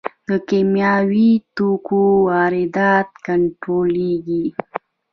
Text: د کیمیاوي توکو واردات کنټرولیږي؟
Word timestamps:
د 0.27 0.29
کیمیاوي 0.49 1.31
توکو 1.55 2.01
واردات 2.27 3.09
کنټرولیږي؟ 3.25 4.45